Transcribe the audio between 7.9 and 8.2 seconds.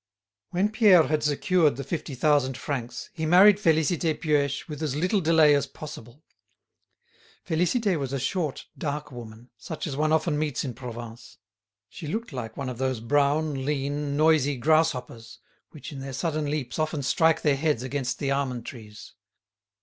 was a